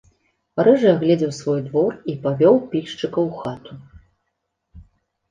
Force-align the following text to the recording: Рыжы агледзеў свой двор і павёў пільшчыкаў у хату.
Рыжы 0.67 0.87
агледзеў 0.93 1.33
свой 1.39 1.59
двор 1.67 1.91
і 2.13 2.15
павёў 2.23 2.55
пільшчыкаў 2.71 3.23
у 3.33 3.43
хату. 3.43 3.77